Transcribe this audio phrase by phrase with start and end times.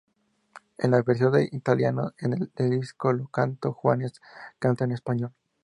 [0.79, 4.19] En la versión en italiano de el disco "Io Canto" Juanes
[4.57, 5.31] canta en español.